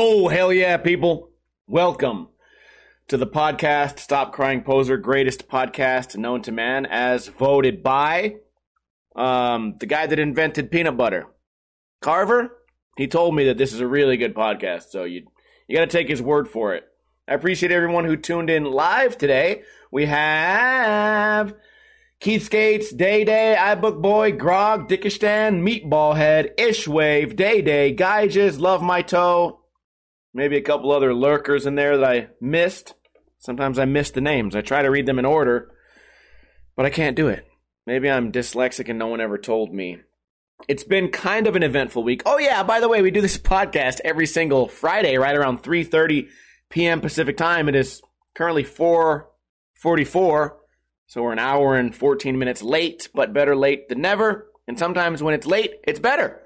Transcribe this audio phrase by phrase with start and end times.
[0.00, 1.30] Oh, hell yeah, people.
[1.66, 2.28] Welcome
[3.08, 8.36] to the podcast Stop Crying Poser, greatest podcast known to man, as voted by
[9.16, 11.26] um, the guy that invented peanut butter.
[12.00, 12.58] Carver,
[12.96, 15.26] he told me that this is a really good podcast, so you,
[15.66, 16.84] you got to take his word for it.
[17.26, 19.62] I appreciate everyone who tuned in live today.
[19.90, 21.54] We have
[22.20, 28.80] Keith Skates, Day Day, iBook Boy, Grog, Dickistan, Meatball Head, Ishwave, Day Day, Geiges, Love
[28.80, 29.58] My Toe,
[30.34, 32.94] maybe a couple other lurkers in there that I missed.
[33.38, 34.56] Sometimes I miss the names.
[34.56, 35.70] I try to read them in order,
[36.76, 37.46] but I can't do it.
[37.86, 39.98] Maybe I'm dyslexic and no one ever told me.
[40.66, 42.22] It's been kind of an eventful week.
[42.26, 46.28] Oh yeah, by the way, we do this podcast every single Friday right around 3:30
[46.68, 47.00] p.m.
[47.00, 47.68] Pacific time.
[47.68, 48.02] It is
[48.34, 50.50] currently 4:44,
[51.06, 54.50] so we're an hour and 14 minutes late, but better late than never.
[54.66, 56.42] And sometimes when it's late, it's better.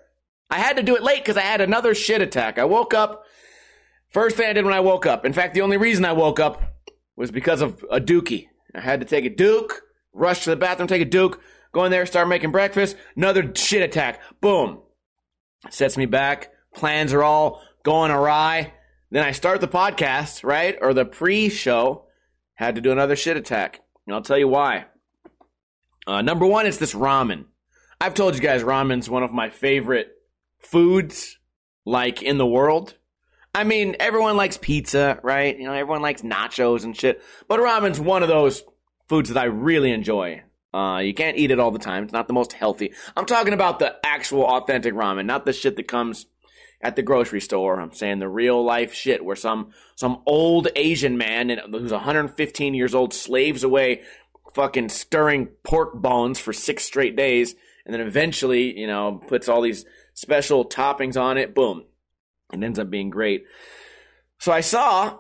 [0.50, 2.58] I had to do it late cuz I had another shit attack.
[2.58, 3.21] I woke up
[4.12, 5.24] First thing I did when I woke up.
[5.24, 6.62] In fact, the only reason I woke up
[7.16, 8.48] was because of a dookie.
[8.74, 9.82] I had to take a duke,
[10.12, 11.40] rush to the bathroom, take a duke,
[11.72, 12.96] go in there, start making breakfast.
[13.16, 14.20] Another shit attack.
[14.42, 14.80] Boom.
[15.70, 16.52] Sets me back.
[16.74, 18.74] Plans are all going awry.
[19.10, 20.76] Then I start the podcast, right?
[20.80, 22.04] Or the pre show.
[22.54, 23.80] Had to do another shit attack.
[24.06, 24.86] And I'll tell you why.
[26.06, 27.46] Uh, number one, it's this ramen.
[27.98, 30.08] I've told you guys ramen's one of my favorite
[30.58, 31.38] foods,
[31.86, 32.98] like in the world.
[33.54, 35.56] I mean, everyone likes pizza, right?
[35.58, 37.22] You know, everyone likes nachos and shit.
[37.48, 38.64] But ramen's one of those
[39.08, 40.42] foods that I really enjoy.
[40.72, 42.04] Uh, you can't eat it all the time.
[42.04, 42.92] It's not the most healthy.
[43.14, 46.26] I'm talking about the actual authentic ramen, not the shit that comes
[46.80, 47.78] at the grocery store.
[47.78, 52.94] I'm saying the real life shit where some some old Asian man who's 115 years
[52.94, 54.02] old slaves away
[54.54, 57.54] fucking stirring pork bones for six straight days
[57.84, 61.54] and then eventually, you know, puts all these special toppings on it.
[61.54, 61.84] Boom.
[62.52, 63.44] It ends up being great.
[64.38, 65.18] So I saw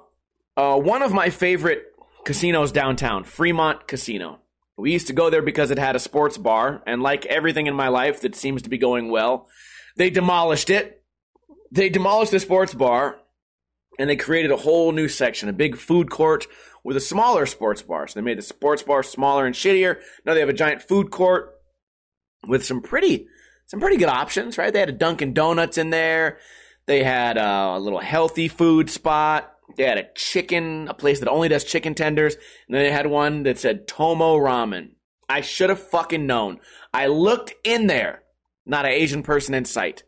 [0.56, 1.84] uh, one of my favorite
[2.24, 4.40] casinos downtown, Fremont Casino.
[4.76, 7.74] We used to go there because it had a sports bar, and like everything in
[7.74, 9.48] my life that seems to be going well,
[9.96, 11.02] they demolished it.
[11.70, 13.18] They demolished the sports bar,
[13.98, 16.46] and they created a whole new section, a big food court
[16.84, 18.08] with a smaller sports bar.
[18.08, 20.00] So they made the sports bar smaller and shittier.
[20.24, 21.54] Now they have a giant food court
[22.46, 23.28] with some pretty,
[23.66, 24.72] some pretty good options, right?
[24.72, 26.38] They had a Dunkin' Donuts in there.
[26.86, 29.52] They had a little healthy food spot.
[29.76, 32.34] They had a chicken, a place that only does chicken tenders.
[32.34, 34.90] And then they had one that said Tomo Ramen.
[35.28, 36.60] I should have fucking known.
[36.92, 38.22] I looked in there,
[38.66, 40.02] not an Asian person in sight.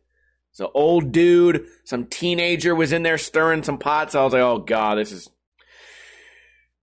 [0.53, 4.15] So old dude, some teenager was in there stirring some pots.
[4.15, 5.29] I was like, oh god, this is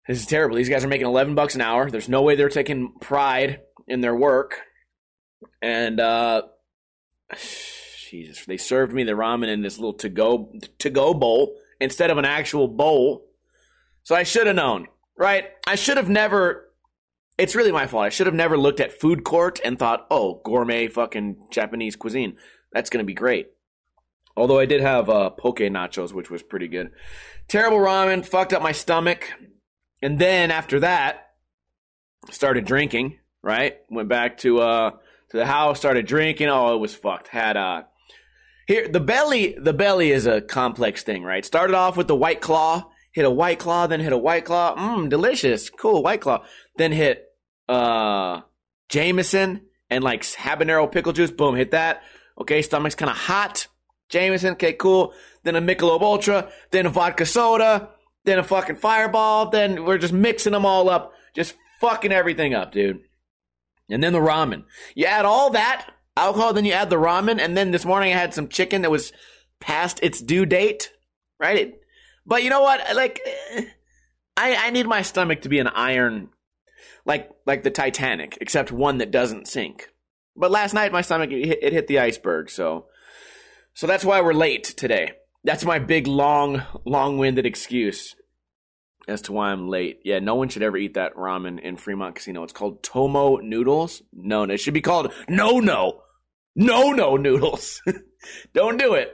[0.07, 0.57] this is terrible.
[0.57, 1.89] These guys are making eleven bucks an hour.
[1.89, 4.59] There's no way they're taking pride in their work.
[5.61, 6.41] And uh
[8.11, 12.11] Jesus, they served me the ramen in this little to go to go bowl instead
[12.11, 13.25] of an actual bowl.
[14.03, 15.45] So I should have known, right?
[15.65, 16.69] I should have never.
[17.37, 18.03] It's really my fault.
[18.03, 22.35] I should have never looked at food court and thought, oh, gourmet fucking Japanese cuisine.
[22.73, 23.47] That's gonna be great.
[24.35, 26.91] Although I did have uh, poke nachos, which was pretty good.
[27.47, 29.31] Terrible ramen, fucked up my stomach,
[30.01, 31.29] and then after that,
[32.29, 33.19] started drinking.
[33.41, 34.91] Right, went back to uh
[35.29, 36.49] to the house, started drinking.
[36.49, 37.29] Oh, it was fucked.
[37.29, 37.83] Had uh
[38.71, 41.45] here, the belly, the belly is a complex thing, right?
[41.45, 44.75] Started off with the white claw, hit a white claw, then hit a white claw.
[44.75, 46.45] Mmm, delicious, cool white claw.
[46.77, 47.25] Then hit
[47.67, 48.41] uh
[48.89, 51.31] Jameson and like habanero pickle juice.
[51.31, 52.03] Boom, hit that.
[52.39, 53.67] Okay, stomach's kind of hot.
[54.07, 55.13] Jameson, okay, cool.
[55.43, 57.89] Then a Michelob Ultra, then a vodka soda,
[58.23, 59.49] then a fucking Fireball.
[59.49, 63.01] Then we're just mixing them all up, just fucking everything up, dude.
[63.89, 64.63] And then the ramen.
[64.95, 68.17] You add all that alcohol, then you add the ramen, and then this morning I
[68.17, 69.13] had some chicken that was
[69.59, 70.91] past its due date,
[71.39, 71.57] right?
[71.57, 71.81] It,
[72.25, 72.95] but you know what?
[72.95, 73.19] Like,
[74.37, 76.29] I I need my stomach to be an iron,
[77.05, 79.89] like like the Titanic, except one that doesn't sink.
[80.35, 82.85] But last night my stomach it hit, it hit the iceberg, so
[83.73, 85.13] so that's why we're late today.
[85.43, 88.15] That's my big long long-winded excuse
[89.07, 90.01] as to why I'm late.
[90.03, 92.43] Yeah, no one should ever eat that ramen in Fremont Casino.
[92.43, 94.01] It's called Tomo Noodles.
[94.13, 96.01] No, no, it should be called No No.
[96.55, 97.81] No No Noodles.
[98.53, 99.13] Don't do it.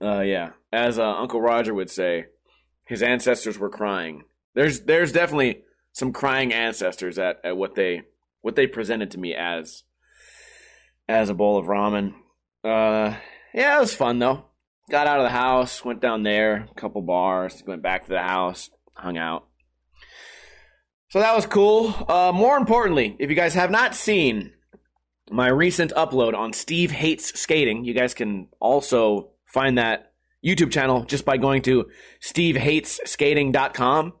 [0.00, 0.50] Uh yeah.
[0.72, 2.26] As uh, Uncle Roger would say,
[2.84, 4.24] his ancestors were crying.
[4.54, 5.62] There's there's definitely
[5.92, 8.02] some crying ancestors at, at what they
[8.42, 9.82] what they presented to me as
[11.08, 12.14] as a bowl of ramen.
[12.62, 13.16] Uh
[13.54, 14.44] yeah, it was fun though
[14.88, 18.22] got out of the house, went down there, a couple bars, went back to the
[18.22, 19.46] house, hung out.
[21.10, 21.94] So that was cool.
[22.08, 24.52] Uh, more importantly, if you guys have not seen
[25.30, 30.12] my recent upload on Steve Hates Skating, you guys can also find that
[30.44, 31.86] YouTube channel just by going to
[32.20, 34.12] stevehatesskating.com.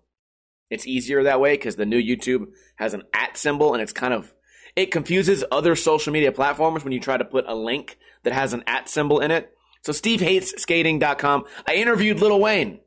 [0.70, 4.14] It's easier that way because the new YouTube has an at symbol and it's kind
[4.14, 4.34] of
[4.76, 8.52] it confuses other social media platforms when you try to put a link that has
[8.52, 9.52] an at symbol in it.
[9.82, 11.44] So stevehatesskating.com.
[11.66, 12.80] I interviewed Lil Wayne.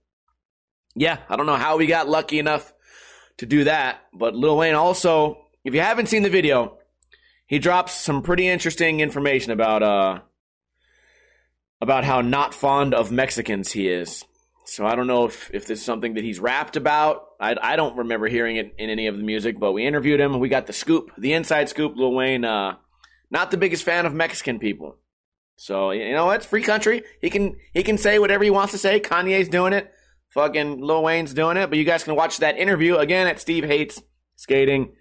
[0.95, 2.73] Yeah, I don't know how we got lucky enough
[3.37, 6.77] to do that, but Lil Wayne also, if you haven't seen the video,
[7.47, 10.19] he drops some pretty interesting information about uh
[11.81, 14.23] about how not fond of Mexicans he is.
[14.65, 17.25] So I don't know if, if this is something that he's rapped about.
[17.39, 20.39] I, I don't remember hearing it in any of the music, but we interviewed him.
[20.39, 21.97] We got the scoop, the inside scoop.
[21.97, 22.75] Lil Wayne, uh,
[23.31, 24.95] not the biggest fan of Mexican people.
[25.61, 26.31] So you know?
[26.31, 27.03] It's free country.
[27.21, 28.99] He can he can say whatever he wants to say.
[28.99, 29.93] Kanye's doing it.
[30.29, 31.69] Fucking Lil Wayne's doing it.
[31.69, 34.01] But you guys can watch that interview again at Steve Hates
[34.37, 34.93] Skating.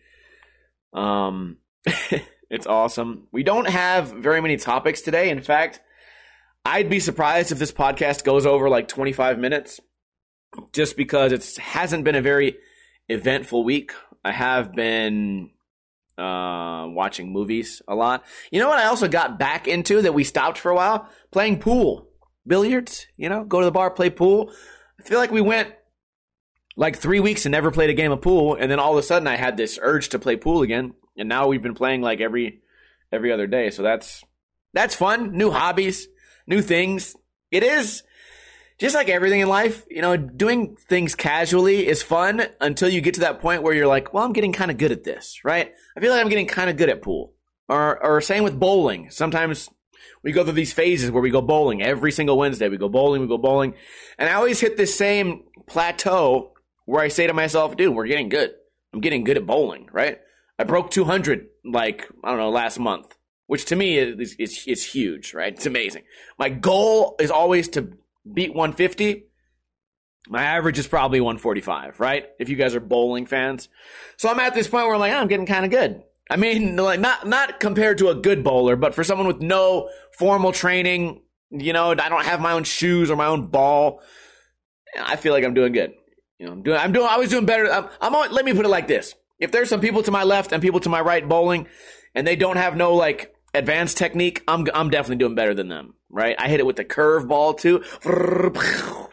[0.92, 1.56] Um,
[2.50, 3.26] it's awesome.
[3.32, 5.30] We don't have very many topics today.
[5.30, 5.80] In fact,
[6.66, 9.80] I'd be surprised if this podcast goes over like 25 minutes
[10.74, 12.58] just because it hasn't been a very
[13.08, 13.92] eventful week.
[14.22, 15.52] I have been
[16.20, 18.24] uh, watching movies a lot.
[18.50, 21.08] You know what I also got back into that we stopped for a while?
[21.30, 22.08] Playing pool.
[22.46, 24.52] Billiards, you know, go to the bar, play pool.
[24.98, 25.72] I feel like we went
[26.76, 29.02] like three weeks and never played a game of pool, and then all of a
[29.02, 32.20] sudden I had this urge to play pool again, and now we've been playing like
[32.20, 32.60] every
[33.12, 33.70] every other day.
[33.70, 34.24] So that's
[34.72, 35.36] that's fun.
[35.36, 36.08] New hobbies
[36.50, 37.16] new things.
[37.50, 38.02] It is
[38.80, 43.12] just like everything in life, you know, doing things casually is fun until you get
[43.14, 45.70] to that point where you're like, well, I'm getting kind of good at this, right?
[45.96, 47.34] I feel like I'm getting kind of good at pool.
[47.68, 49.10] Or, or same with bowling.
[49.10, 49.68] Sometimes
[50.22, 52.70] we go through these phases where we go bowling every single Wednesday.
[52.70, 53.74] We go bowling, we go bowling.
[54.18, 56.54] And I always hit this same plateau
[56.86, 58.52] where I say to myself, dude, we're getting good.
[58.94, 60.18] I'm getting good at bowling, right?
[60.58, 63.14] I broke 200 like, I don't know, last month
[63.50, 65.54] which to me is, is, is huge, right?
[65.54, 66.04] It's amazing.
[66.38, 67.90] My goal is always to
[68.30, 69.24] beat 150.
[70.28, 72.28] My average is probably 145, right?
[72.38, 73.68] If you guys are bowling fans.
[74.16, 76.02] So I'm at this point where I'm like, oh, I'm getting kind of good.
[76.30, 79.90] I mean, like not not compared to a good bowler, but for someone with no
[80.18, 84.02] formal training, you know, I don't have my own shoes or my own ball.
[84.98, 85.94] I feel like I'm doing good.
[86.38, 87.70] You know, I'm doing I'm doing I was doing better.
[87.70, 89.14] I'm, I'm let me put it like this.
[89.38, 91.66] If there's some people to my left and people to my right bowling
[92.14, 95.94] and they don't have no like advanced technique, I'm I'm definitely doing better than them.
[96.08, 96.36] Right?
[96.38, 97.84] I hit it with the curve ball too.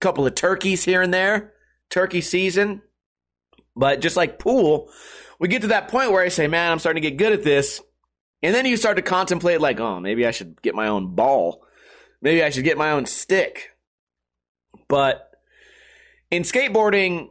[0.00, 1.52] Couple of turkeys here and there.
[1.90, 2.82] Turkey season.
[3.74, 4.90] But just like pool,
[5.38, 7.42] we get to that point where I say, man, I'm starting to get good at
[7.42, 7.80] this.
[8.42, 11.64] And then you start to contemplate, like, oh, maybe I should get my own ball.
[12.22, 13.70] Maybe I should get my own stick.
[14.88, 15.30] But
[16.30, 17.28] in skateboarding,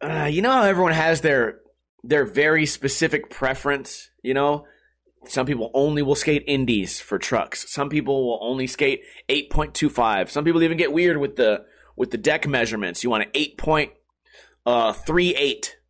[0.00, 1.60] uh, you know how everyone has their
[2.04, 4.66] their very specific preference, you know?
[5.26, 7.70] Some people only will skate indies for trucks.
[7.70, 10.30] Some people will only skate 8.25.
[10.30, 11.64] Some people even get weird with the
[11.96, 13.02] with the deck measurements.
[13.02, 13.88] You want an 8.38.
[14.66, 14.94] Uh,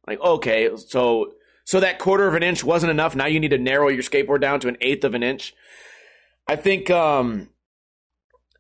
[0.07, 1.35] like, okay, so
[1.65, 3.15] so that quarter of an inch wasn't enough.
[3.15, 5.55] Now you need to narrow your skateboard down to an eighth of an inch.
[6.47, 7.51] I think um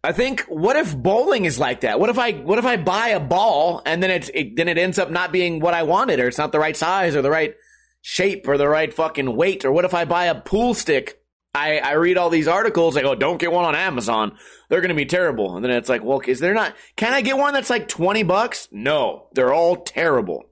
[0.04, 1.98] I think what if bowling is like that?
[1.98, 4.78] What if I what if I buy a ball and then it's it, then it
[4.78, 7.30] ends up not being what I wanted or it's not the right size or the
[7.30, 7.54] right
[8.00, 9.64] shape or the right fucking weight?
[9.64, 11.20] Or what if I buy a pool stick?
[11.54, 14.36] I, I read all these articles, I go, don't get one on Amazon.
[14.68, 15.56] They're going to be terrible.
[15.56, 18.22] And then it's like, well, is there not, can I get one that's like 20
[18.22, 18.68] bucks?
[18.70, 20.44] No, they're all terrible.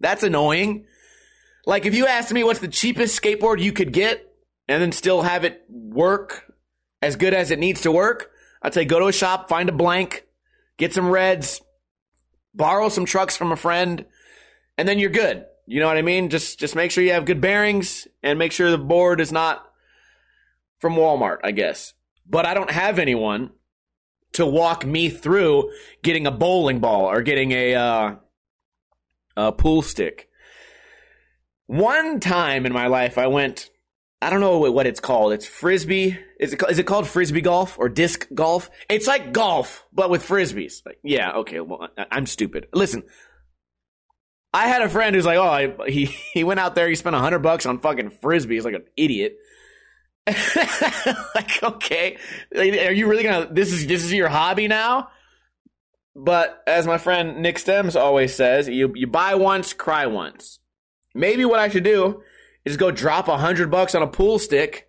[0.00, 0.86] That's annoying.
[1.66, 4.32] Like if you asked me what's the cheapest skateboard you could get
[4.68, 6.52] and then still have it work
[7.02, 8.30] as good as it needs to work,
[8.62, 10.24] I'd say go to a shop, find a blank,
[10.76, 11.60] get some reds,
[12.54, 14.04] borrow some trucks from a friend,
[14.78, 15.46] and then you're good.
[15.66, 16.30] You know what I mean?
[16.30, 19.68] Just just make sure you have good bearings and make sure the board is not
[20.78, 21.94] from Walmart, I guess.
[22.28, 23.50] But I don't have anyone
[24.32, 25.70] to walk me through
[26.02, 28.14] getting a bowling ball or getting a uh,
[29.36, 30.28] a pool stick.
[31.66, 33.70] One time in my life, I went.
[34.22, 35.32] I don't know what it's called.
[35.32, 36.18] It's frisbee.
[36.38, 38.70] Is it is it called frisbee golf or disc golf?
[38.88, 40.84] It's like golf, but with frisbees.
[40.86, 41.60] Like, yeah, okay.
[41.60, 42.68] Well, I'm stupid.
[42.72, 43.02] Listen,
[44.56, 47.14] I had a friend who's like, oh, I, he he went out there, he spent
[47.14, 48.54] hundred bucks on fucking frisbee.
[48.54, 49.36] He's like an idiot.
[50.26, 52.16] like, okay,
[52.56, 53.48] are you really gonna?
[53.52, 55.10] This is this is your hobby now?
[56.14, 60.58] But as my friend Nick Stems always says, you you buy once, cry once.
[61.14, 62.22] Maybe what I should do
[62.64, 64.88] is go drop a hundred bucks on a pool stick,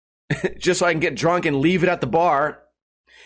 [0.58, 2.62] just so I can get drunk and leave it at the bar.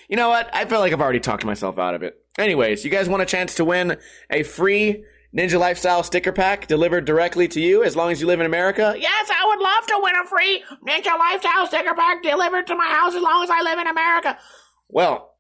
[0.08, 0.48] You know what?
[0.54, 2.14] I feel like I've already talked myself out of it.
[2.38, 3.98] Anyways, you guys want a chance to win
[4.30, 5.04] a free
[5.36, 8.94] Ninja Lifestyle sticker pack delivered directly to you as long as you live in America?
[8.98, 12.86] Yes, I would love to win a free Ninja Lifestyle sticker pack delivered to my
[12.86, 14.38] house as long as I live in America.
[14.88, 15.34] Well,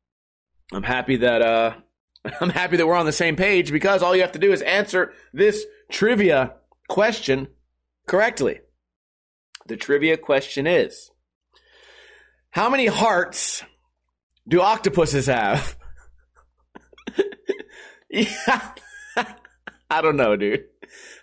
[0.72, 1.74] I'm happy that uh,
[2.40, 4.62] I'm happy that we're on the same page because all you have to do is
[4.62, 6.54] answer this trivia
[6.88, 7.48] question
[8.06, 8.60] correctly.
[9.66, 11.10] The trivia question is
[12.50, 13.62] How many hearts
[14.48, 15.76] do octopuses have?
[18.10, 18.72] yeah.
[19.92, 20.64] I don't know, dude.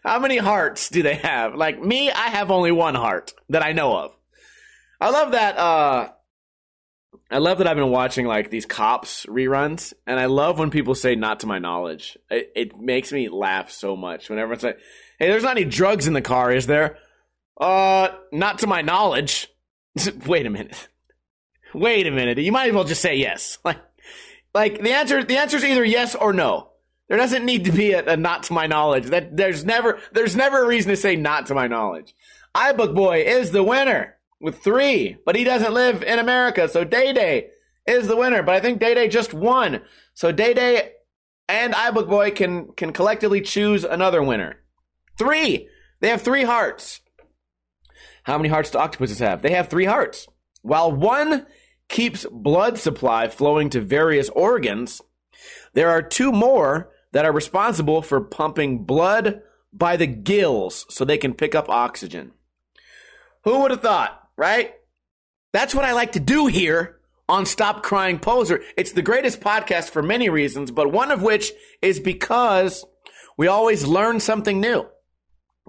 [0.04, 1.56] How many hearts do they have?
[1.56, 4.16] Like me, I have only one heart that I know of.
[5.02, 6.10] I love that uh
[7.32, 10.94] I love that I've been watching like these cops reruns, and I love when people
[10.94, 14.78] say "not to my knowledge." It, it makes me laugh so much whenever it's like,
[15.18, 16.98] "Hey, there's not any drugs in the car, is there?"
[17.60, 19.48] Uh, not to my knowledge.
[20.28, 20.88] Wait a minute.
[21.74, 22.38] Wait a minute.
[22.38, 23.58] You might as well just say yes.
[23.66, 23.80] Like,
[24.54, 25.24] like the answer.
[25.24, 26.69] The answer is either yes or no.
[27.10, 29.08] There doesn't need to be a, a not to my knowledge.
[29.08, 32.16] That there's never there's never a reason to say not to my knowledge.
[32.56, 36.70] iBook Boy is the winner with three, but he doesn't live in America.
[36.70, 37.48] So Day Day
[37.86, 39.82] is the winner, but I think Day Day just won.
[40.14, 40.92] So Day Day
[41.50, 44.58] and iBook Boy can can collectively choose another winner.
[45.18, 45.68] Three.
[46.02, 47.02] They have three hearts.
[48.24, 49.42] How many hearts do octopuses have?
[49.42, 50.28] They have three hearts.
[50.62, 51.48] While one
[51.90, 55.02] keeps blood supply flowing to various organs,
[55.74, 59.42] there are two more that are responsible for pumping blood
[59.74, 62.32] by the gills so they can pick up oxygen.
[63.44, 64.20] Who would have thought?
[64.40, 64.74] right?
[65.52, 66.98] That's what I like to do here
[67.28, 68.62] on Stop Crying Poser.
[68.78, 71.52] It's the greatest podcast for many reasons, but one of which
[71.82, 72.86] is because
[73.38, 74.88] we always learn something new.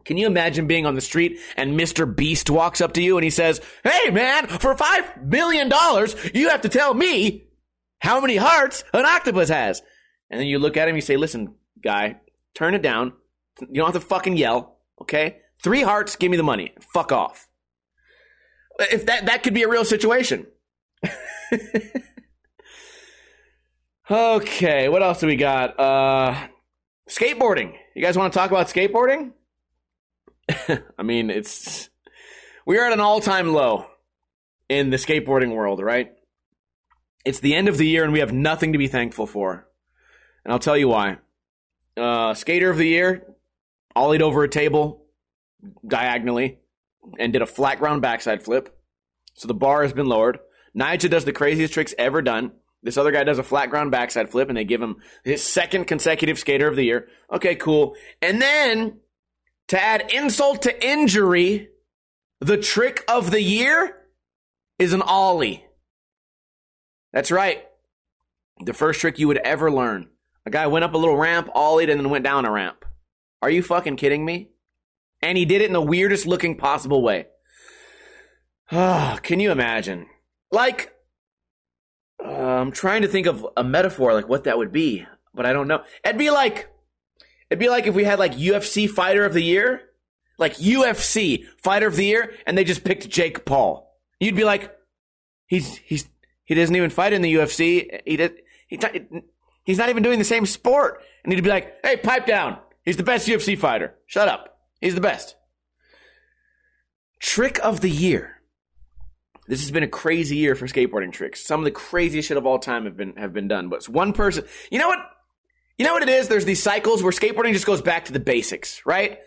[0.05, 2.07] Can you imagine being on the street and Mr.
[2.15, 6.49] Beast walks up to you and he says, Hey man, for five million dollars, you
[6.49, 7.49] have to tell me
[7.99, 9.83] how many hearts an octopus has.
[10.31, 12.21] And then you look at him, you say, Listen, guy,
[12.55, 13.13] turn it down.
[13.61, 15.39] You don't have to fucking yell, okay?
[15.63, 16.73] Three hearts, give me the money.
[16.95, 17.51] Fuck off
[18.81, 20.47] if that that could be a real situation.
[24.11, 25.79] okay, what else do we got?
[25.79, 26.49] Uh
[27.09, 27.75] skateboarding.
[27.95, 29.33] You guys want to talk about skateboarding?
[30.99, 31.91] I mean, it's
[32.67, 33.87] we are at an all-time low
[34.69, 36.13] in the skateboarding world, right?
[37.25, 39.67] It's the end of the year and we have nothing to be thankful for.
[40.51, 41.19] And I'll tell you why.
[41.97, 43.25] Uh, skater of the year,
[43.95, 45.05] ollied over a table
[45.87, 46.59] diagonally
[47.21, 48.77] and did a flat ground backside flip.
[49.35, 50.41] So the bar has been lowered.
[50.77, 52.51] Nyjah does the craziest tricks ever done.
[52.83, 55.85] This other guy does a flat ground backside flip, and they give him his second
[55.85, 57.07] consecutive skater of the year.
[57.33, 57.95] Okay, cool.
[58.21, 58.99] And then
[59.69, 61.69] to add insult to injury,
[62.41, 63.99] the trick of the year
[64.81, 65.65] is an ollie.
[67.13, 67.65] That's right.
[68.65, 70.09] The first trick you would ever learn.
[70.47, 72.85] A guy went up a little ramp, ollied, and then went down a ramp.
[73.43, 74.51] Are you fucking kidding me?
[75.23, 77.27] And he did it in the weirdest looking possible way.
[78.73, 80.07] Ah, can you imagine?
[80.51, 80.93] Like,
[82.25, 85.53] uh, I'm trying to think of a metaphor, like what that would be, but I
[85.53, 85.83] don't know.
[86.05, 86.69] It'd be like,
[87.49, 89.83] it'd be like if we had like UFC Fighter of the Year,
[90.39, 93.99] like UFC Fighter of the Year, and they just picked Jake Paul.
[94.19, 94.75] You'd be like,
[95.47, 96.09] he's he's
[96.45, 98.01] he doesn't even fight in the UFC.
[98.05, 98.79] He did he,
[99.65, 102.59] he's not even doing the same sport, and he'd be like, hey, pipe down.
[102.85, 103.95] He's the best UFC fighter.
[104.07, 104.59] Shut up.
[104.81, 105.37] He's the best.
[107.21, 108.41] Trick of the year.
[109.47, 111.45] This has been a crazy year for skateboarding tricks.
[111.45, 113.69] Some of the craziest shit of all time have been have been done.
[113.69, 115.01] But it's one person, you know what?
[115.77, 116.29] You know what it is?
[116.29, 119.19] There's these cycles where skateboarding just goes back to the basics, right?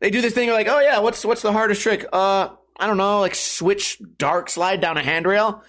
[0.00, 2.04] They do this thing like, oh yeah, what's what's the hardest trick?
[2.12, 5.62] Uh, I don't know, like switch dark slide down a handrail.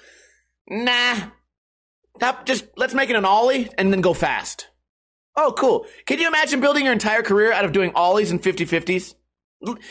[0.67, 1.17] Nah,
[2.19, 4.67] that just let's make it an ollie and then go fast.
[5.35, 5.85] Oh, cool.
[6.05, 9.15] Can you imagine building your entire career out of doing ollies and 50-50s?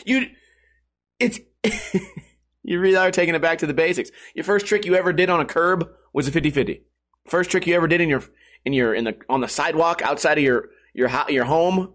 [0.05, 0.27] You,
[1.19, 1.39] it's.
[2.63, 4.11] You really are taking it back to the basics.
[4.35, 6.81] Your first trick you ever did on a curb was a 50-50.
[7.27, 8.23] First trick you ever did in your
[8.65, 11.93] in your in the on the sidewalk outside of your your your home,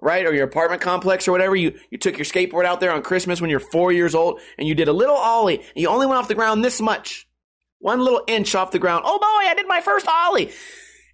[0.00, 1.54] right, or your apartment complex or whatever.
[1.54, 4.66] You you took your skateboard out there on Christmas when you're four years old and
[4.66, 5.58] you did a little ollie.
[5.58, 7.27] And you only went off the ground this much,
[7.78, 9.04] one little inch off the ground.
[9.06, 10.50] Oh boy, I did my first ollie.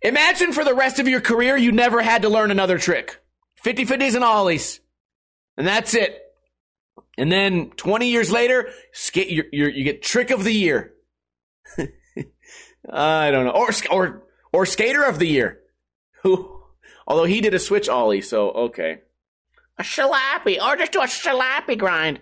[0.03, 3.21] Imagine for the rest of your career you never had to learn another trick.
[3.65, 4.81] 50-50s and ollies.
[5.57, 6.21] And that's it.
[7.17, 8.71] And then 20 years later,
[9.15, 10.93] you're, you get trick of the year.
[12.91, 13.53] I don't know.
[13.53, 15.61] Or, or, or skater of the year.
[16.23, 16.61] Who,
[17.07, 19.01] although he did a switch ollie, so okay.
[19.79, 22.21] A shalappy, or just do a shalappy grind.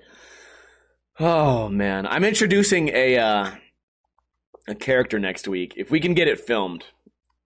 [1.21, 3.51] Oh man, I'm introducing a uh,
[4.69, 5.75] a character next week.
[5.77, 6.85] If we can get it filmed,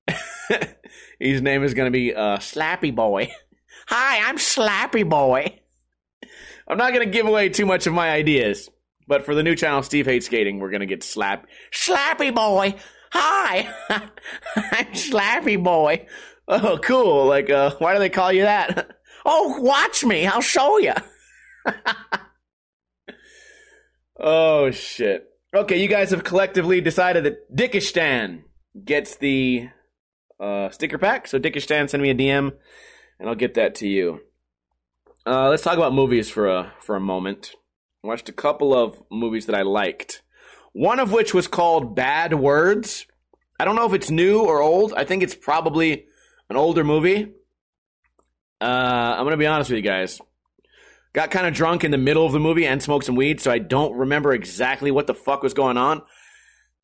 [1.18, 3.32] his name is going to be uh, Slappy Boy.
[3.88, 5.60] Hi, I'm Slappy Boy.
[6.68, 8.68] I'm not going to give away too much of my ideas,
[9.06, 12.74] but for the new channel, Steve Hates Skating, we're going to get slap, slappy boy.
[13.12, 16.06] Hi, I'm Slappy Boy.
[16.48, 17.26] Oh, cool.
[17.26, 18.98] Like, uh, why do they call you that?
[19.24, 20.26] Oh, watch me.
[20.26, 20.92] I'll show you.
[24.18, 25.28] oh, shit.
[25.54, 28.42] Okay, you guys have collectively decided that Dickistan
[28.84, 29.68] gets the
[30.40, 31.28] uh, sticker pack.
[31.28, 32.52] So, Dickistan, send me a DM,
[33.18, 34.20] and I'll get that to you.
[35.24, 37.52] Uh, let's talk about movies for a for a moment.
[38.04, 40.22] I watched a couple of movies that I liked.
[40.72, 43.06] One of which was called Bad Words.
[43.58, 44.92] I don't know if it's new or old.
[44.94, 46.06] I think it's probably
[46.50, 47.32] an older movie.
[48.60, 48.64] Uh,
[49.18, 50.20] I'm gonna be honest with you guys.
[51.16, 53.50] Got kind of drunk in the middle of the movie and smoked some weed, so
[53.50, 56.02] I don't remember exactly what the fuck was going on.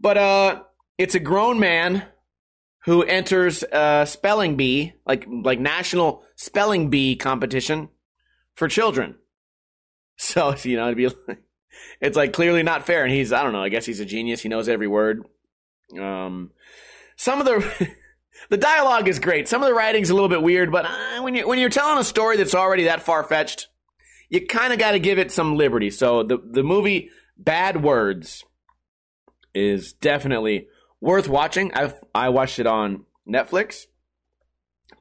[0.00, 0.62] But uh,
[0.96, 2.04] it's a grown man
[2.86, 7.90] who enters a spelling bee, like like national spelling bee competition
[8.54, 9.16] for children.
[10.16, 11.42] So you know, it'd be like,
[12.00, 13.62] it's like clearly not fair, and he's I don't know.
[13.62, 14.40] I guess he's a genius.
[14.40, 15.26] He knows every word.
[15.98, 16.52] Um,
[17.16, 17.88] some of the
[18.50, 19.48] the dialogue is great.
[19.48, 21.98] Some of the writing's a little bit weird, but uh, when you when you're telling
[21.98, 23.68] a story that's already that far fetched,
[24.32, 25.90] you kind of got to give it some liberty.
[25.90, 28.44] So the the movie Bad Words
[29.54, 30.68] is definitely
[31.02, 31.70] worth watching.
[31.74, 33.84] I I watched it on Netflix.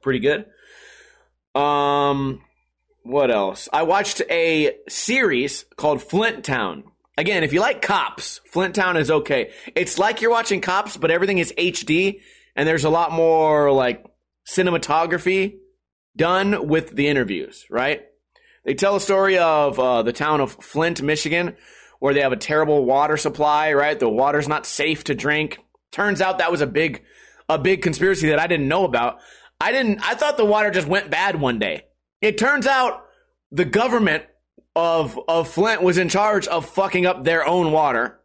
[0.01, 0.45] Pretty good.
[1.59, 2.41] Um,
[3.03, 3.69] what else?
[3.71, 6.83] I watched a series called Flint Town.
[7.17, 9.51] Again, if you like cops, Flint Town is okay.
[9.75, 12.19] It's like you're watching cops, but everything is HD
[12.55, 14.05] and there's a lot more like
[14.45, 15.55] cinematography
[16.17, 18.03] done with the interviews, right?
[18.63, 21.55] They tell a story of uh, the town of Flint, Michigan,
[21.99, 23.99] where they have a terrible water supply, right?
[23.99, 25.59] The water's not safe to drink.
[25.91, 27.03] Turns out that was a big,
[27.49, 29.19] a big conspiracy that I didn't know about.
[29.59, 31.85] I didn't, I thought the water just went bad one day.
[32.21, 33.05] It turns out
[33.51, 34.23] the government
[34.75, 38.19] of, of Flint was in charge of fucking up their own water.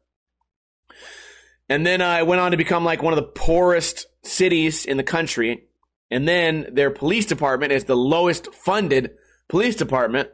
[1.69, 5.03] And then I went on to become like one of the poorest cities in the
[5.03, 5.65] country.
[6.11, 9.17] And then their police department is the lowest funded
[9.49, 10.31] police department.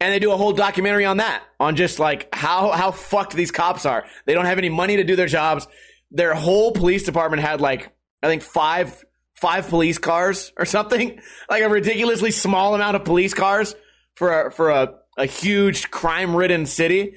[0.00, 3.50] And they do a whole documentary on that, on just like how, how fucked these
[3.50, 4.04] cops are.
[4.26, 5.66] They don't have any money to do their jobs.
[6.10, 7.92] Their whole police department had like,
[8.22, 9.04] I think five,
[9.36, 11.20] five police cars or something,
[11.50, 13.74] like a ridiculously small amount of police cars
[14.16, 17.14] for a, for a, a huge crime ridden city.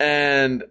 [0.00, 0.64] And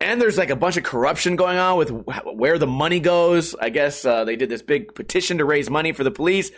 [0.00, 1.90] and there's like a bunch of corruption going on with
[2.24, 3.54] where the money goes.
[3.54, 6.50] I guess uh, they did this big petition to raise money for the police,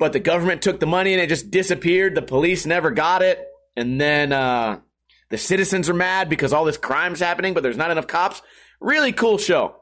[0.00, 2.16] but the government took the money and it just disappeared.
[2.16, 4.80] The police never got it, and then uh,
[5.28, 8.42] the citizens are mad because all this crime's happening, but there's not enough cops.
[8.80, 9.76] Really cool show,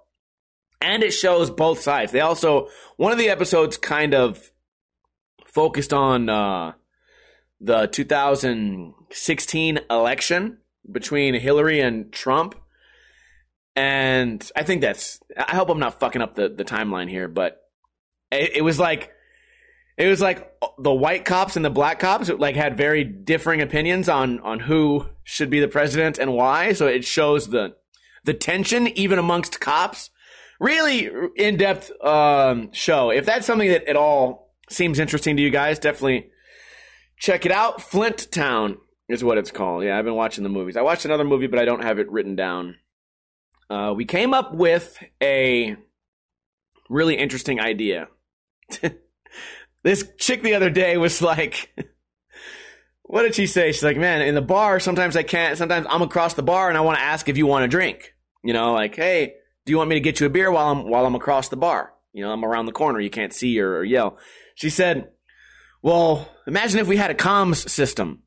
[0.82, 2.12] and it shows both sides.
[2.12, 4.50] They also one of the episodes kind of
[5.46, 6.72] focused on uh,
[7.60, 10.58] the 2016 election
[10.90, 12.56] between Hillary and Trump
[13.78, 15.20] and I think that's.
[15.36, 17.62] I hope I'm not fucking up the the timeline here, but
[18.32, 19.12] it, it was like
[19.98, 24.08] it was like the white cops and the black cops like had very differing opinions
[24.08, 26.72] on on who should be the president and why.
[26.72, 27.76] So it shows the
[28.24, 30.10] the tension even amongst cops.
[30.60, 33.10] Really in depth um, show.
[33.10, 36.30] If that's something that at all seems interesting to you guys, definitely
[37.16, 37.80] check it out.
[37.80, 39.84] Flint Town is what it's called.
[39.84, 40.76] Yeah, I've been watching the movies.
[40.76, 42.74] I watched another movie, but I don't have it written down
[43.70, 45.76] uh, we came up with a
[46.88, 48.08] really interesting idea.
[49.84, 51.74] this chick the other day was like,
[53.02, 53.72] what did she say?
[53.72, 56.76] She's like, man, in the bar, sometimes I can't, sometimes I'm across the bar and
[56.76, 58.14] I want to ask if you want a drink.
[58.44, 60.88] You know, like, hey, do you want me to get you a beer while I'm,
[60.88, 61.92] while I'm across the bar?
[62.12, 63.00] You know, I'm around the corner.
[63.00, 64.18] You can't see or, or yell.
[64.54, 65.10] She said,
[65.82, 68.22] well, imagine if we had a comms system.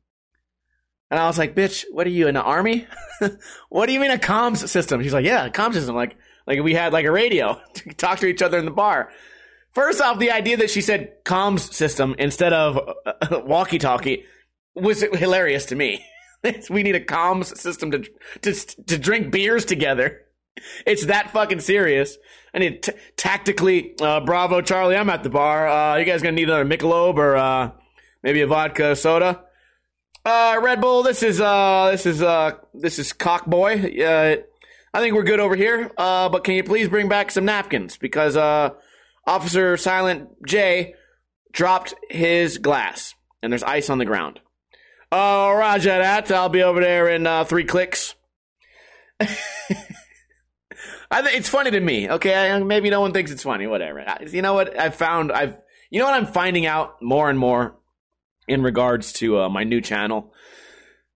[1.10, 2.86] And I was like, bitch, what are you in the army?
[3.68, 5.02] what do you mean a comms system?
[5.02, 5.94] She's like, yeah, a comms system.
[5.94, 9.10] Like, like we had like a radio to talk to each other in the bar.
[9.72, 14.24] First off, the idea that she said comms system instead of uh, walkie talkie
[14.74, 16.04] was hilarious to me.
[16.70, 18.04] we need a comms system to,
[18.42, 20.22] to, to drink beers together.
[20.86, 22.18] It's that fucking serious.
[22.52, 25.66] I need t- tactically, uh, bravo, Charlie, I'm at the bar.
[25.66, 27.70] Uh, you guys gonna need another Michelob or, uh,
[28.22, 29.44] maybe a vodka soda?
[30.24, 34.44] Uh, Red Bull, this is uh, this is uh, this is Cockboy.
[34.94, 35.90] I think we're good over here.
[35.96, 38.70] Uh, but can you please bring back some napkins because uh,
[39.26, 40.94] Officer Silent J
[41.52, 44.40] dropped his glass and there's ice on the ground.
[45.10, 46.30] Oh, Roger that.
[46.30, 48.14] I'll be over there in uh, three clicks.
[49.20, 49.28] I
[51.34, 52.08] it's funny to me.
[52.08, 53.66] Okay, maybe no one thinks it's funny.
[53.66, 54.04] Whatever.
[54.26, 54.78] You know what?
[54.78, 55.30] I've found.
[55.30, 55.58] I've.
[55.90, 56.14] You know what?
[56.14, 57.76] I'm finding out more and more
[58.48, 60.32] in regards to uh, my new channel.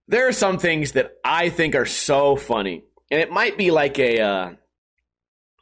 [0.07, 3.97] There are some things that I think are so funny, and it might be like
[3.97, 4.49] a uh,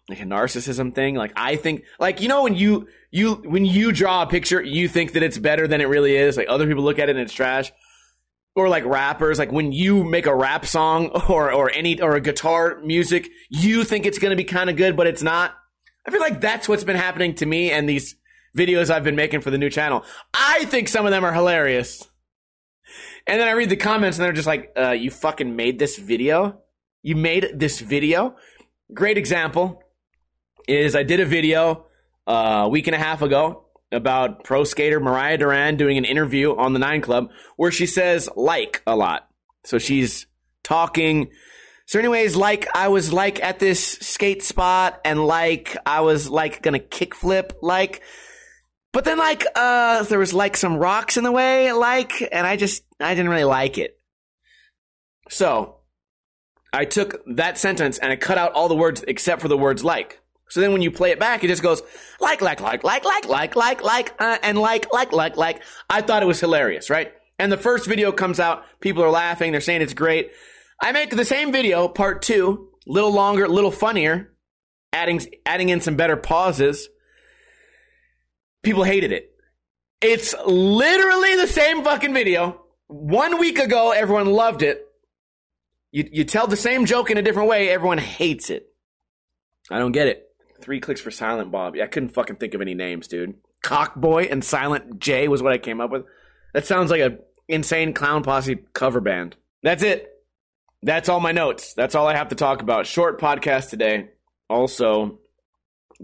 [0.07, 1.15] like a narcissism thing.
[1.15, 4.87] Like I think, like you know, when you you when you draw a picture, you
[4.87, 6.37] think that it's better than it really is.
[6.37, 7.71] Like other people look at it and it's trash.
[8.55, 12.21] Or like rappers, like when you make a rap song or or any or a
[12.21, 15.55] guitar music, you think it's gonna be kind of good, but it's not.
[16.07, 18.15] I feel like that's what's been happening to me and these
[18.55, 20.05] videos I've been making for the new channel.
[20.33, 22.07] I think some of them are hilarious.
[23.25, 25.97] And then I read the comments and they're just like, uh, you fucking made this
[25.97, 26.61] video?
[27.01, 28.35] You made this video?
[28.93, 29.81] Great example
[30.67, 31.85] is I did a video
[32.27, 36.55] uh, a week and a half ago about pro skater Mariah Duran doing an interview
[36.55, 39.27] on the Nine Club where she says like a lot.
[39.63, 40.27] So she's
[40.63, 41.31] talking.
[41.87, 46.61] So, anyways, like I was like at this skate spot and like I was like
[46.61, 48.01] gonna kickflip like,
[48.91, 52.55] but then like uh there was like some rocks in the way like, and I
[52.57, 53.99] just I didn't really like it.
[55.29, 55.77] So
[56.73, 59.83] I took that sentence and I cut out all the words except for the words
[59.83, 60.19] like.
[60.49, 61.81] So then when you play it back, it just goes
[62.19, 65.61] like, like, like, like, like, like, like, like, uh, and like, like, like, like.
[65.89, 67.11] I thought it was hilarious, right?
[67.39, 70.31] And the first video comes out, people are laughing, they're saying it's great.
[70.81, 74.33] I make the same video, part two, a little longer, a little funnier,
[74.93, 76.89] adding adding in some better pauses.
[78.63, 79.31] People hated it.
[80.01, 82.61] It's literally the same fucking video.
[82.87, 84.85] One week ago, everyone loved it.
[85.91, 88.67] You, you tell the same joke in a different way, everyone hates it.
[89.71, 90.24] I don't get it.
[90.65, 91.75] Three clicks for Silent Bob.
[91.79, 93.35] I couldn't fucking think of any names, dude.
[93.63, 96.05] Cockboy and Silent J was what I came up with.
[96.55, 99.35] That sounds like a insane clown posse cover band.
[99.61, 100.09] That's it.
[100.81, 101.75] That's all my notes.
[101.75, 102.87] That's all I have to talk about.
[102.87, 104.09] Short podcast today.
[104.49, 105.19] Also,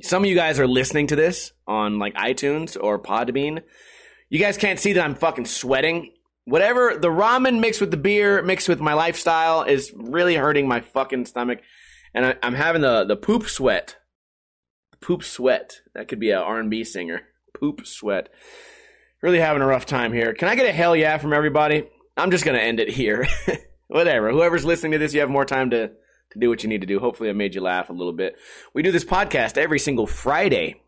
[0.03, 3.63] some of you guys are listening to this on like iTunes or Podbean.
[4.29, 6.13] You guys can't see that I'm fucking sweating.
[6.45, 10.81] Whatever the ramen mixed with the beer mixed with my lifestyle is really hurting my
[10.81, 11.61] fucking stomach,
[12.13, 13.95] and I, am having the the poop sweat.
[15.01, 15.81] Poop sweat.
[15.93, 17.21] That could be a R&B singer.
[17.59, 18.29] Poop sweat.
[19.21, 20.33] Really having a rough time here.
[20.33, 21.87] Can I get a hell yeah from everybody?
[22.17, 23.27] I'm just gonna end it here.
[23.87, 24.31] Whatever.
[24.31, 26.87] Whoever's listening to this, you have more time to to do what you need to
[26.87, 26.99] do.
[26.99, 28.35] Hopefully, I made you laugh a little bit.
[28.73, 30.81] We do this podcast every single Friday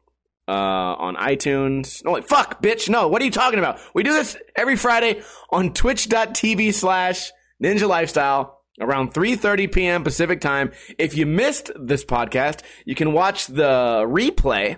[0.47, 2.03] uh, on iTunes.
[2.03, 2.89] No, wait, fuck, bitch.
[2.89, 3.79] No, what are you talking about?
[3.93, 10.03] We do this every Friday on twitch.tv slash ninja lifestyle around 3.30 p.m.
[10.03, 10.71] Pacific time.
[10.97, 14.77] If you missed this podcast, you can watch the replay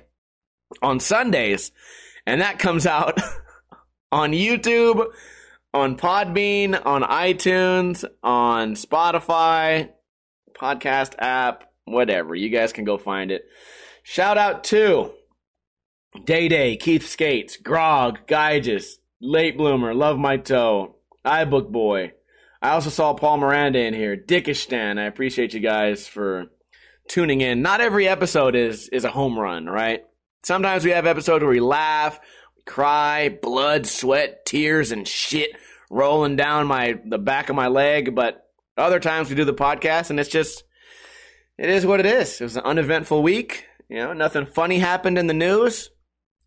[0.82, 1.72] on Sundays,
[2.26, 3.20] and that comes out
[4.12, 5.06] on YouTube,
[5.74, 9.90] on Podbean, on iTunes, on Spotify,
[10.54, 12.36] podcast app, whatever.
[12.36, 13.46] You guys can go find it.
[14.04, 15.12] Shout out to
[16.24, 22.12] Day Day, Keith Skates, Grog, Gyges, Late Bloomer, Love My Toe, iBook Boy.
[22.66, 24.98] I also saw Paul Miranda in here, Dickistan.
[24.98, 26.48] I appreciate you guys for
[27.08, 27.62] tuning in.
[27.62, 30.04] Not every episode is is a home run, right?
[30.44, 32.20] Sometimes we have episodes where we laugh,
[32.58, 35.52] we cry, blood, sweat, tears, and shit
[35.92, 38.16] rolling down my the back of my leg.
[38.16, 40.64] But other times we do the podcast and it's just
[41.60, 42.42] it is what it is.
[42.42, 43.68] It was an uneventful week.
[43.90, 45.92] You know, nothing funny happened in the news.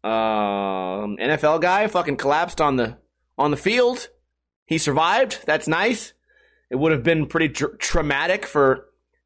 [0.02, 2.98] Um, NFL guy fucking collapsed on the
[3.38, 4.08] on the field.
[4.68, 5.40] He survived.
[5.46, 6.12] That's nice.
[6.70, 8.84] It would have been pretty tr- traumatic for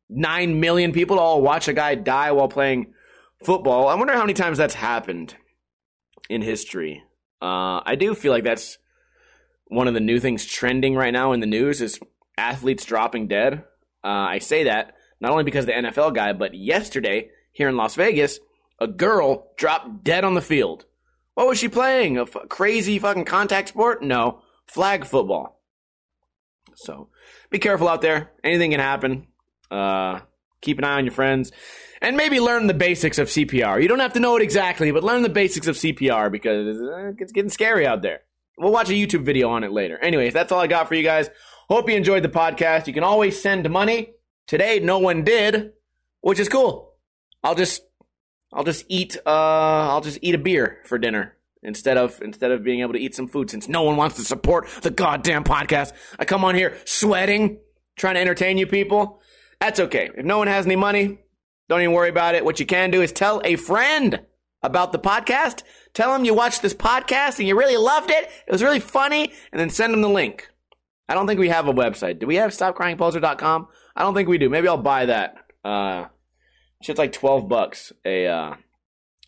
[0.09, 2.95] nine million people to all watch a guy die while playing
[3.43, 3.89] football.
[3.89, 5.35] I wonder how many times that's happened
[6.31, 7.03] in history.
[7.43, 8.79] Uh, I do feel like that's
[9.67, 11.99] one of the new things trending right now in the news is
[12.39, 13.65] athletes dropping dead.
[14.05, 17.97] Uh, I say that not only because the NFL guy, but yesterday here in Las
[17.97, 18.39] Vegas,
[18.79, 20.85] a girl dropped dead on the field.
[21.35, 22.19] What was she playing?
[22.19, 24.05] A f- crazy fucking contact sport?
[24.05, 24.43] No,
[24.73, 25.61] flag football.
[26.75, 27.09] So
[27.51, 28.33] be careful out there.
[28.43, 29.27] Anything can happen.
[29.71, 30.21] Uh,
[30.61, 31.53] keep an eye on your friends.
[32.01, 33.81] And maybe learn the basics of CPR.
[33.81, 37.13] You don't have to know it exactly, but learn the basics of CPR because uh,
[37.19, 38.23] it's getting scary out there.
[38.59, 39.99] We'll watch a YouTube video on it later.
[39.99, 41.31] Anyways, that's all I got for you guys.
[41.69, 42.87] Hope you enjoyed the podcast.
[42.87, 44.15] You can always send money.
[44.47, 45.73] Today, no one did,
[46.21, 46.93] which is cool.
[47.45, 47.83] I'll just
[48.53, 49.31] I'll just eat uh
[49.91, 53.15] I'll just eat a beer for dinner instead of instead of being able to eat
[53.15, 55.93] some food since no one wants to support the goddamn podcast.
[56.19, 57.59] I come on here sweating,
[57.97, 59.21] trying to entertain you people.
[59.61, 60.11] That's okay.
[60.17, 61.19] If no one has any money,
[61.69, 62.45] don't even worry about it.
[62.45, 64.21] What you can do is tell a friend
[64.63, 65.63] about the podcast.
[65.95, 68.25] Tell them you watched this podcast and you really loved it.
[68.47, 70.49] It was really funny, and then send them the link.
[71.09, 72.19] I don't think we have a website.
[72.19, 73.69] Do we have stopcryingposer.com?
[73.95, 74.49] I don't think we do.
[74.49, 75.37] Maybe I'll buy that.
[75.65, 76.07] Uh,
[76.83, 78.55] Shit's like 12 bucks a uh,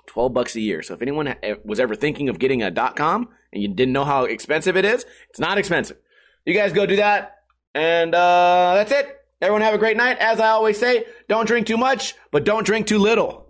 [0.07, 0.83] 12 bucks a year.
[0.83, 4.25] So if anyone was ever thinking of getting a .com and you didn't know how
[4.25, 5.97] expensive it is, it's not expensive.
[6.45, 7.39] You guys go do that
[7.75, 9.21] and uh, that's it.
[9.41, 10.19] Everyone have a great night.
[10.19, 13.45] As I always say, don't drink too much, but don't drink too little.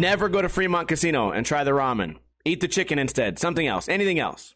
[0.00, 2.16] Never go to Fremont Casino and try the ramen.
[2.46, 3.38] Eat the chicken instead.
[3.38, 3.86] Something else.
[3.86, 4.54] Anything else.